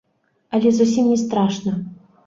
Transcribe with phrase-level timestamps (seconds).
[0.57, 1.79] Але зусім не страшна.